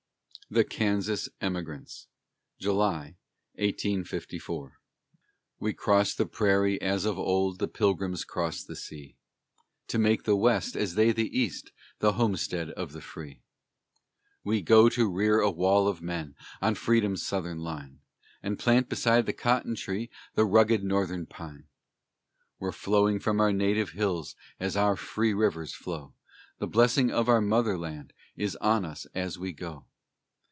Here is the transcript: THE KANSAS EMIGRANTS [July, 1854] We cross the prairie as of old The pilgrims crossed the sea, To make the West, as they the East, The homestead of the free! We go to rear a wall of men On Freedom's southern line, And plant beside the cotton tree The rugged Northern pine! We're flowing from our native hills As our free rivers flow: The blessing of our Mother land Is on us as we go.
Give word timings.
THE 0.53 0.65
KANSAS 0.65 1.29
EMIGRANTS 1.39 2.07
[July, 2.59 3.15
1854] 3.55 4.81
We 5.61 5.71
cross 5.71 6.13
the 6.13 6.25
prairie 6.25 6.81
as 6.81 7.05
of 7.05 7.17
old 7.17 7.59
The 7.59 7.69
pilgrims 7.69 8.25
crossed 8.25 8.67
the 8.67 8.75
sea, 8.75 9.15
To 9.87 9.97
make 9.97 10.23
the 10.23 10.35
West, 10.35 10.75
as 10.75 10.95
they 10.95 11.13
the 11.13 11.29
East, 11.39 11.71
The 11.99 12.15
homestead 12.19 12.71
of 12.71 12.91
the 12.91 12.99
free! 12.99 13.43
We 14.43 14.61
go 14.61 14.89
to 14.89 15.09
rear 15.09 15.39
a 15.39 15.49
wall 15.49 15.87
of 15.87 16.01
men 16.01 16.35
On 16.61 16.75
Freedom's 16.75 17.25
southern 17.25 17.59
line, 17.59 18.01
And 18.43 18.59
plant 18.59 18.89
beside 18.89 19.27
the 19.27 19.31
cotton 19.31 19.75
tree 19.75 20.09
The 20.35 20.43
rugged 20.43 20.83
Northern 20.83 21.27
pine! 21.27 21.67
We're 22.59 22.73
flowing 22.73 23.21
from 23.21 23.39
our 23.39 23.53
native 23.53 23.91
hills 23.91 24.35
As 24.59 24.75
our 24.75 24.97
free 24.97 25.33
rivers 25.33 25.73
flow: 25.73 26.13
The 26.57 26.67
blessing 26.67 27.09
of 27.09 27.29
our 27.29 27.39
Mother 27.39 27.77
land 27.77 28.11
Is 28.35 28.57
on 28.57 28.83
us 28.83 29.05
as 29.15 29.39
we 29.39 29.53
go. 29.53 29.85